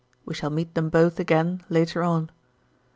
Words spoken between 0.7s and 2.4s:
them both again later on.